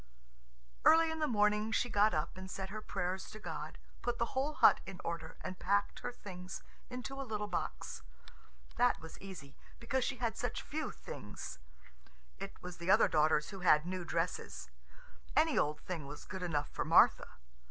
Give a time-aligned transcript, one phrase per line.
[0.83, 4.33] Early in the morning she got up and said her prayers to God, put the
[4.33, 8.01] whole hut in order, and packed her things into a little box.
[8.77, 11.59] That was easy, because she had such few things.
[12.39, 14.71] It was the other daughters who had new dresses.
[15.35, 17.35] Any old thing was good enough for Martha.